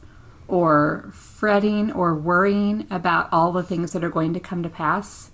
or 0.47 1.09
fretting 1.13 1.91
or 1.91 2.15
worrying 2.15 2.85
about 2.89 3.29
all 3.31 3.51
the 3.51 3.63
things 3.63 3.93
that 3.93 4.03
are 4.03 4.09
going 4.09 4.33
to 4.33 4.39
come 4.39 4.63
to 4.63 4.69
pass 4.69 5.31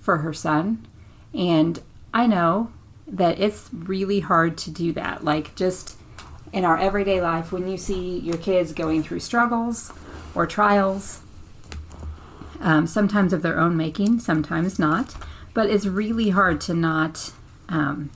for 0.00 0.18
her 0.18 0.32
son. 0.32 0.86
And 1.34 1.82
I 2.14 2.26
know 2.26 2.72
that 3.06 3.38
it's 3.38 3.68
really 3.72 4.20
hard 4.20 4.56
to 4.58 4.70
do 4.70 4.92
that. 4.92 5.24
Like, 5.24 5.54
just 5.54 5.96
in 6.52 6.64
our 6.64 6.78
everyday 6.78 7.20
life, 7.20 7.52
when 7.52 7.68
you 7.68 7.76
see 7.76 8.18
your 8.18 8.36
kids 8.36 8.72
going 8.72 9.02
through 9.02 9.20
struggles 9.20 9.92
or 10.34 10.46
trials, 10.46 11.20
um, 12.60 12.86
sometimes 12.86 13.32
of 13.32 13.42
their 13.42 13.58
own 13.58 13.76
making, 13.76 14.20
sometimes 14.20 14.78
not, 14.78 15.14
but 15.54 15.68
it's 15.68 15.86
really 15.86 16.30
hard 16.30 16.60
to 16.62 16.74
not 16.74 17.32
um, 17.68 18.10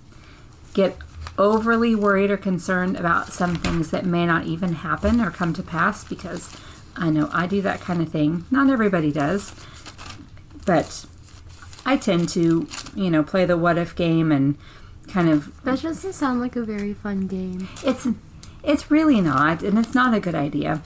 get 0.74 0.96
overly 1.38 1.94
worried 1.94 2.30
or 2.30 2.36
concerned 2.36 2.96
about 2.96 3.32
some 3.32 3.56
things 3.56 3.90
that 3.90 4.04
may 4.04 4.26
not 4.26 4.46
even 4.46 4.74
happen 4.74 5.20
or 5.20 5.30
come 5.30 5.52
to 5.54 5.62
pass 5.62 6.04
because 6.04 6.54
I 6.96 7.10
know 7.10 7.28
I 7.32 7.46
do 7.46 7.62
that 7.62 7.80
kind 7.80 8.02
of 8.02 8.10
thing. 8.10 8.44
Not 8.50 8.70
everybody 8.70 9.12
does, 9.12 9.54
but 10.66 11.06
I 11.84 11.96
tend 11.96 12.28
to, 12.30 12.66
you 12.94 13.10
know, 13.10 13.22
play 13.22 13.44
the 13.44 13.56
what 13.56 13.78
if 13.78 13.96
game 13.96 14.30
and 14.30 14.56
kind 15.08 15.28
of 15.28 15.52
That 15.64 15.80
doesn't 15.82 16.12
sound 16.12 16.40
like 16.40 16.56
a 16.56 16.62
very 16.62 16.94
fun 16.94 17.26
game. 17.26 17.68
it's 17.84 18.06
it's 18.62 18.90
really 18.90 19.20
not 19.20 19.62
and 19.62 19.78
it's 19.78 19.94
not 19.94 20.14
a 20.14 20.20
good 20.20 20.34
idea. 20.34 20.82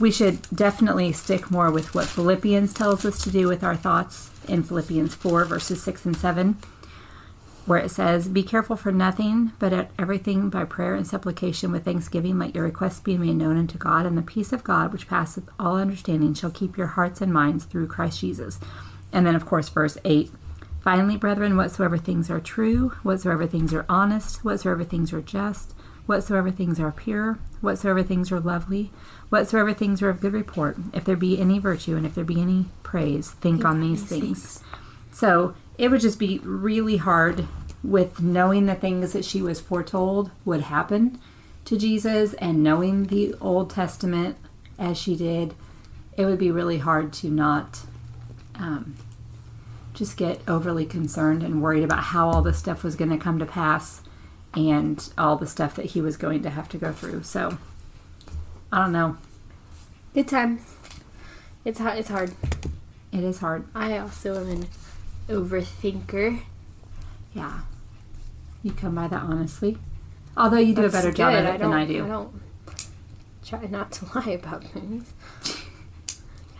We 0.00 0.10
should 0.10 0.42
definitely 0.54 1.12
stick 1.12 1.50
more 1.50 1.70
with 1.70 1.94
what 1.94 2.06
Philippians 2.06 2.74
tells 2.74 3.04
us 3.04 3.22
to 3.22 3.30
do 3.30 3.46
with 3.46 3.62
our 3.62 3.76
thoughts 3.76 4.30
in 4.48 4.64
Philippians 4.64 5.14
4 5.14 5.44
verses 5.44 5.82
6 5.82 6.04
and 6.04 6.16
7 6.16 6.58
where 7.66 7.78
it 7.78 7.90
says, 7.90 8.28
Be 8.28 8.42
careful 8.42 8.76
for 8.76 8.92
nothing, 8.92 9.52
but 9.58 9.72
at 9.72 9.90
everything 9.98 10.50
by 10.50 10.64
prayer 10.64 10.94
and 10.94 11.06
supplication 11.06 11.72
with 11.72 11.84
thanksgiving, 11.84 12.38
let 12.38 12.54
your 12.54 12.64
requests 12.64 13.00
be 13.00 13.16
made 13.16 13.36
known 13.36 13.58
unto 13.58 13.78
God, 13.78 14.06
and 14.06 14.18
the 14.18 14.22
peace 14.22 14.52
of 14.52 14.64
God, 14.64 14.92
which 14.92 15.08
passeth 15.08 15.48
all 15.58 15.76
understanding, 15.76 16.34
shall 16.34 16.50
keep 16.50 16.76
your 16.76 16.88
hearts 16.88 17.20
and 17.20 17.32
minds 17.32 17.64
through 17.64 17.86
Christ 17.86 18.20
Jesus. 18.20 18.58
And 19.12 19.26
then, 19.26 19.34
of 19.34 19.46
course, 19.46 19.68
verse 19.68 19.96
8 20.04 20.30
Finally, 20.82 21.16
brethren, 21.16 21.56
whatsoever 21.56 21.96
things 21.96 22.30
are 22.30 22.40
true, 22.40 22.90
whatsoever 23.02 23.46
things 23.46 23.72
are 23.72 23.86
honest, 23.88 24.44
whatsoever 24.44 24.84
things 24.84 25.14
are 25.14 25.22
just, 25.22 25.72
whatsoever 26.04 26.50
things 26.50 26.78
are 26.78 26.92
pure, 26.92 27.38
whatsoever 27.62 28.02
things 28.02 28.30
are 28.30 28.38
lovely, 28.38 28.90
whatsoever 29.30 29.72
things 29.72 30.02
are 30.02 30.10
of 30.10 30.20
good 30.20 30.34
report, 30.34 30.76
if 30.92 31.04
there 31.04 31.16
be 31.16 31.40
any 31.40 31.58
virtue 31.58 31.96
and 31.96 32.04
if 32.04 32.14
there 32.14 32.24
be 32.24 32.38
any 32.38 32.66
praise, 32.82 33.30
think 33.30 33.64
on 33.64 33.80
these 33.80 34.04
things. 34.04 34.62
So 35.10 35.54
it 35.78 35.90
would 35.90 36.00
just 36.00 36.18
be 36.18 36.38
really 36.42 36.96
hard 36.96 37.46
with 37.82 38.20
knowing 38.20 38.66
the 38.66 38.74
things 38.74 39.12
that 39.12 39.24
she 39.24 39.42
was 39.42 39.60
foretold 39.60 40.30
would 40.44 40.62
happen 40.62 41.18
to 41.64 41.76
Jesus 41.76 42.34
and 42.34 42.62
knowing 42.62 43.04
the 43.04 43.34
Old 43.40 43.70
Testament 43.70 44.36
as 44.78 44.98
she 44.98 45.16
did. 45.16 45.54
It 46.16 46.26
would 46.26 46.38
be 46.38 46.50
really 46.50 46.78
hard 46.78 47.12
to 47.14 47.28
not 47.28 47.80
um, 48.54 48.94
just 49.92 50.16
get 50.16 50.40
overly 50.48 50.86
concerned 50.86 51.42
and 51.42 51.62
worried 51.62 51.84
about 51.84 52.04
how 52.04 52.28
all 52.28 52.42
this 52.42 52.58
stuff 52.58 52.84
was 52.84 52.96
going 52.96 53.10
to 53.10 53.18
come 53.18 53.38
to 53.38 53.46
pass 53.46 54.02
and 54.54 55.12
all 55.18 55.36
the 55.36 55.46
stuff 55.46 55.74
that 55.74 55.86
he 55.86 56.00
was 56.00 56.16
going 56.16 56.42
to 56.42 56.50
have 56.50 56.68
to 56.70 56.78
go 56.78 56.92
through. 56.92 57.22
So 57.24 57.58
I 58.72 58.82
don't 58.82 58.92
know. 58.92 59.16
Good 60.14 60.28
times. 60.28 60.76
It's 61.64 61.78
hard. 61.78 61.98
It's 61.98 62.08
hard. 62.08 62.34
It 63.12 63.24
is 63.24 63.38
hard. 63.38 63.66
I 63.74 63.98
also 63.98 64.40
am 64.40 64.48
an 64.48 64.66
overthinker. 65.28 66.42
Yeah. 67.34 67.60
You 68.62 68.72
come 68.72 68.94
by 68.94 69.08
that 69.08 69.22
honestly. 69.22 69.78
Although 70.36 70.58
you 70.58 70.74
do 70.74 70.80
a 70.82 70.88
That's 70.88 71.04
better 71.04 71.12
job 71.12 71.32
good. 71.32 71.44
of 71.46 71.54
it 71.54 71.58
than 71.60 71.72
I 71.72 71.84
do. 71.86 72.04
I 72.04 72.08
don't 72.08 72.34
try 73.44 73.66
not 73.66 73.92
to 73.92 74.06
lie 74.18 74.30
about 74.32 74.64
things. 74.64 75.12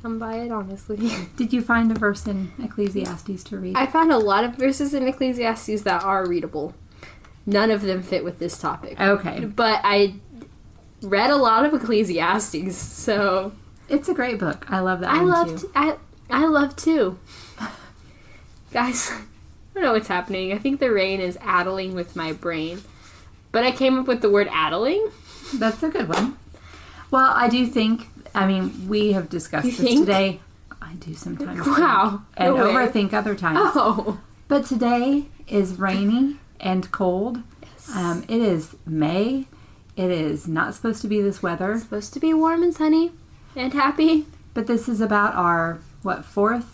Come 0.03 0.19
by 0.19 0.35
it 0.41 0.53
honestly. 0.53 0.97
Did 1.37 1.53
you 1.53 1.63
find 1.63 1.91
a 1.91 1.95
verse 1.95 2.27
in 2.27 2.53
Ecclesiastes 2.63 3.43
to 3.45 3.59
read? 3.59 3.75
I 3.77 3.87
found 3.87 4.13
a 4.13 4.19
lot 4.19 4.45
of 4.45 4.55
verses 4.57 4.93
in 4.95 5.07
Ecclesiastes 5.09 5.83
that 5.83 6.03
are 6.05 6.27
readable. 6.27 6.75
None 7.47 7.71
of 7.71 7.83
them 7.83 8.03
fit 8.03 8.23
with 8.25 8.39
this 8.39 8.59
topic. 8.59 9.01
okay. 9.01 9.45
But 9.45 9.81
I 9.85 10.15
read 11.03 11.31
a 11.31 11.37
lot 11.37 11.65
of 11.65 11.75
Ecclesiastes, 11.75 12.77
so 12.77 13.53
It's 13.89 14.09
a 14.09 14.15
great 14.15 14.39
book. 14.39 14.67
I 14.71 14.81
love 14.81 15.01
that 15.01 15.11
I 15.11 15.19
one 15.23 15.29
love 15.29 15.61
too. 15.61 15.71
I 15.75 15.97
I 16.31 16.47
love 16.47 16.77
too. 16.77 17.19
Guys, 18.75 19.11
I 19.13 19.19
don't 19.75 19.85
know 19.85 19.93
what's 19.93 20.09
happening. 20.09 20.53
I 20.53 20.59
think 20.59 20.81
the 20.81 20.93
rain 20.93 21.21
is 21.21 21.39
addling 21.41 21.95
with 21.95 22.17
my 22.17 22.33
brain. 22.33 22.83
But 23.53 23.63
I 23.65 23.71
came 23.71 23.97
up 23.99 24.09
with 24.09 24.21
the 24.21 24.29
word 24.29 24.49
addling. 24.51 25.11
That's 25.55 25.83
a 25.85 25.89
good 25.89 26.09
one. 26.09 26.37
Well, 27.13 27.33
I 27.35 27.49
do 27.49 27.67
think, 27.67 28.09
I 28.35 28.47
mean, 28.49 28.89
we 28.89 29.13
have 29.13 29.29
discussed 29.31 29.67
You 29.67 29.71
this 29.71 29.81
think? 29.81 30.01
today. 30.01 30.41
I 30.83 30.95
do 30.95 31.15
sometimes. 31.15 31.65
Wow. 31.65 32.23
And 32.37 32.57
No 32.57 32.65
way. 32.67 32.73
overthink 32.73 33.13
other 33.13 33.37
times. 33.37 33.61
Oh. 33.77 34.21
But 34.49 34.67
today 34.67 35.27
is 35.47 35.79
rainy 35.79 36.39
and 36.59 36.91
cold. 36.91 37.39
Um, 37.95 38.25
it 38.29 38.41
is 38.43 38.75
May. 38.85 39.47
It 39.97 40.11
is 40.11 40.49
not 40.49 40.75
supposed 40.75 41.01
to 41.03 41.09
be 41.09 41.21
this 41.23 41.43
weather. 41.43 41.79
supposed 41.79 42.13
to 42.15 42.21
be 42.21 42.35
warm 42.35 42.63
and 42.65 42.75
sunny 42.75 43.13
and 43.55 43.73
happy. 43.73 44.27
But 44.53 44.67
this 44.67 44.89
is 44.89 45.01
about 45.01 45.35
our, 45.37 45.79
what, 46.03 46.25
fourth? 46.25 46.74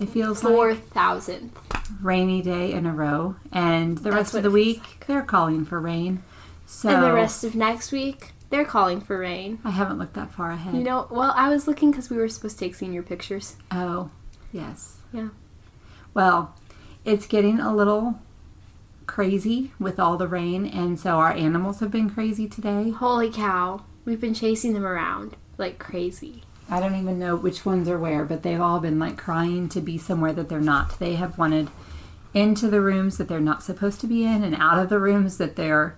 It 0.00 0.08
feels 0.08 0.42
Four 0.42 0.72
like 0.74 0.88
thousandth. 0.88 1.56
rainy 2.02 2.42
day 2.42 2.72
in 2.72 2.86
a 2.86 2.92
row. 2.92 3.36
And 3.52 3.98
the 3.98 4.04
That's 4.04 4.16
rest 4.16 4.34
of 4.34 4.42
the 4.42 4.50
week, 4.50 5.04
they're 5.06 5.22
calling 5.22 5.64
for 5.64 5.80
rain. 5.80 6.22
So 6.66 6.88
And 6.88 7.02
the 7.02 7.12
rest 7.12 7.44
of 7.44 7.54
next 7.54 7.92
week, 7.92 8.32
they're 8.50 8.64
calling 8.64 9.00
for 9.00 9.18
rain. 9.18 9.58
I 9.64 9.70
haven't 9.70 9.98
looked 9.98 10.14
that 10.14 10.32
far 10.32 10.50
ahead. 10.50 10.74
You 10.74 10.82
know, 10.82 11.06
well, 11.10 11.32
I 11.36 11.48
was 11.48 11.66
looking 11.68 11.90
because 11.90 12.10
we 12.10 12.16
were 12.16 12.28
supposed 12.28 12.58
to 12.58 12.64
take 12.64 12.74
senior 12.74 13.02
pictures. 13.02 13.56
Oh, 13.70 14.10
yes. 14.52 14.98
Yeah. 15.12 15.28
Well, 16.12 16.54
it's 17.04 17.26
getting 17.26 17.60
a 17.60 17.74
little 17.74 18.20
crazy 19.06 19.72
with 19.78 20.00
all 20.00 20.16
the 20.16 20.26
rain, 20.28 20.66
and 20.66 20.98
so 20.98 21.16
our 21.16 21.32
animals 21.32 21.80
have 21.80 21.90
been 21.90 22.08
crazy 22.10 22.48
today. 22.48 22.90
Holy 22.90 23.30
cow. 23.30 23.84
We've 24.04 24.20
been 24.20 24.34
chasing 24.34 24.72
them 24.72 24.86
around 24.86 25.36
like 25.58 25.78
crazy. 25.78 26.42
I 26.70 26.80
don't 26.80 26.94
even 26.94 27.18
know 27.18 27.36
which 27.36 27.66
ones 27.66 27.88
are 27.88 27.98
where, 27.98 28.24
but 28.24 28.42
they've 28.42 28.60
all 28.60 28.80
been 28.80 28.98
like 28.98 29.16
crying 29.18 29.68
to 29.70 29.80
be 29.80 29.98
somewhere 29.98 30.32
that 30.32 30.48
they're 30.48 30.60
not. 30.60 30.98
They 30.98 31.14
have 31.16 31.36
wanted 31.38 31.68
into 32.32 32.68
the 32.68 32.80
rooms 32.80 33.18
that 33.18 33.28
they're 33.28 33.38
not 33.40 33.62
supposed 33.62 34.00
to 34.00 34.06
be 34.06 34.24
in 34.24 34.42
and 34.42 34.54
out 34.56 34.78
of 34.78 34.88
the 34.88 34.98
rooms 34.98 35.36
that 35.38 35.56
they're 35.56 35.96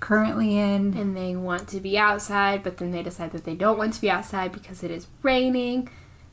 currently 0.00 0.58
in. 0.58 0.94
And 0.96 1.16
they 1.16 1.36
want 1.36 1.68
to 1.68 1.80
be 1.80 1.96
outside, 1.96 2.62
but 2.62 2.76
then 2.78 2.90
they 2.90 3.02
decide 3.02 3.32
that 3.32 3.44
they 3.44 3.54
don't 3.54 3.78
want 3.78 3.94
to 3.94 4.00
be 4.00 4.10
outside 4.10 4.52
because 4.52 4.82
it 4.82 4.90
is 4.90 5.06
raining. 5.22 5.88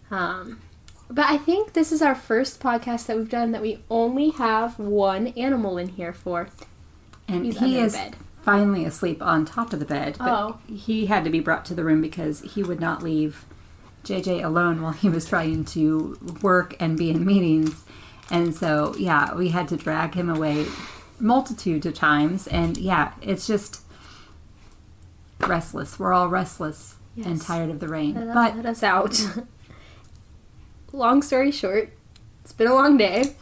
Um, 0.09 0.59
but 1.09 1.25
I 1.29 1.37
think 1.37 1.73
this 1.73 1.91
is 1.91 2.01
our 2.01 2.15
first 2.15 2.59
podcast 2.59 3.05
that 3.05 3.15
we've 3.17 3.29
done 3.29 3.51
that 3.51 3.61
we 3.61 3.79
only 3.89 4.31
have 4.31 4.77
one 4.79 5.27
animal 5.27 5.77
in 5.77 5.89
here 5.89 6.13
for. 6.13 6.49
And 7.27 7.45
He's 7.45 7.59
he 7.59 7.79
is 7.79 7.97
finally 8.43 8.83
asleep 8.85 9.21
on 9.21 9.45
top 9.45 9.71
of 9.71 9.79
the 9.79 9.85
bed. 9.85 10.17
But 10.19 10.27
Oh. 10.29 10.57
he 10.67 11.05
had 11.05 11.23
to 11.23 11.29
be 11.29 11.39
brought 11.39 11.63
to 11.65 11.73
the 11.75 11.83
room 11.83 12.01
because 12.01 12.41
he 12.41 12.63
would 12.63 12.79
not 12.79 13.03
leave 13.03 13.45
JJ 14.03 14.43
alone 14.43 14.81
while 14.81 14.93
he 14.93 15.09
was 15.09 15.25
trying 15.25 15.65
to 15.65 16.17
work 16.41 16.75
and 16.79 16.97
be 16.97 17.09
in 17.09 17.25
meetings. 17.25 17.83
And 18.29 18.55
so, 18.55 18.95
yeah, 18.97 19.33
we 19.35 19.49
had 19.49 19.67
to 19.69 19.77
drag 19.77 20.15
him 20.15 20.29
away 20.29 20.65
multitudes 21.19 21.85
of 21.85 21.93
times. 21.93 22.47
And 22.47 22.77
yeah, 22.77 23.13
it's 23.21 23.45
just 23.45 23.81
restless. 25.39 25.99
We're 25.99 26.13
all 26.13 26.29
restless 26.29 26.95
and 27.23 27.41
tired 27.41 27.69
of 27.69 27.79
the 27.79 27.87
rain. 27.87 28.15
Let 28.15 28.33
But 28.33 28.55
let 28.57 28.65
us 28.65 28.83
out. 28.83 29.19
long 30.91 31.21
story 31.21 31.51
short, 31.51 31.93
it's 32.43 32.53
been 32.53 32.67
a 32.67 32.75
long 32.75 32.97
day. 32.97 33.35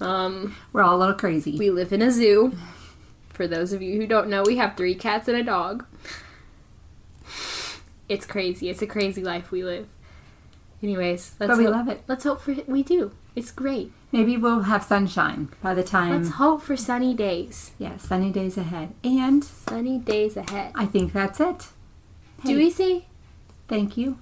Um, 0.00 0.54
we're 0.72 0.82
all 0.82 0.96
a 0.96 0.98
little 0.98 1.14
crazy. 1.14 1.56
we 1.58 1.70
live 1.70 1.92
in 1.92 2.02
a 2.02 2.10
zoo. 2.10 2.56
For 3.30 3.46
those 3.46 3.72
of 3.72 3.82
you 3.82 4.00
who 4.00 4.06
don't 4.06 4.28
know, 4.28 4.42
we 4.42 4.56
have 4.56 4.76
three 4.76 4.94
cats 4.94 5.28
and 5.28 5.36
a 5.36 5.42
dog. 5.42 5.84
It's 8.08 8.26
crazy. 8.26 8.68
It's 8.70 8.82
a 8.82 8.86
crazy 8.86 9.22
life 9.22 9.50
we 9.50 9.64
live. 9.64 9.88
Anyways, 10.82 11.34
let's 11.40 11.48
But 11.50 11.58
we 11.58 11.64
hope, 11.64 11.74
love 11.74 11.88
it. 11.88 12.02
Let's 12.06 12.24
hope 12.24 12.40
for 12.40 12.54
we 12.66 12.82
do. 12.82 13.12
It's 13.34 13.50
great. 13.50 13.92
Maybe 14.12 14.36
we'll 14.36 14.62
have 14.62 14.84
sunshine 14.84 15.48
by 15.62 15.74
the 15.74 15.82
time. 15.82 16.12
Let's 16.22 16.34
hope 16.36 16.62
for 16.62 16.76
sunny 16.76 17.14
days. 17.14 17.72
yeah, 17.78 17.96
sunny 17.96 18.30
days 18.30 18.56
ahead. 18.56 18.94
And 19.02 19.42
Sunny 19.44 19.98
days 19.98 20.36
ahead. 20.36 20.72
I 20.74 20.86
think 20.86 21.12
that's 21.12 21.40
it. 21.40 21.68
Do 22.44 22.52
Hey, 22.52 22.56
we 22.56 22.70
say 22.70 23.06
Thank 23.68 23.96
you. 23.96 24.18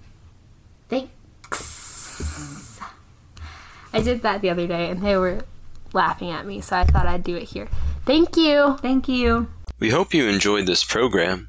thanks? 0.89 2.81
I 3.93 4.01
did 4.01 4.23
that 4.23 4.41
the 4.41 4.51
other 4.51 4.67
day 4.67 4.91
and 4.91 5.03
they 5.03 5.17
were 5.17 5.43
laughing 5.93 6.31
at 6.31 6.47
me, 6.47 6.61
so 6.61 6.77
I 6.77 6.85
thought 6.85 7.07
I'd 7.07 7.23
do 7.25 7.37
it 7.37 7.45
here. 7.45 7.69
Thank 8.07 8.37
you. 8.37 8.77
Thank 8.81 9.09
you. 9.09 9.49
We 9.79 9.91
hope 9.91 10.15
you 10.15 10.27
enjoyed 10.29 10.67
this 10.67 10.83
program. 10.85 11.49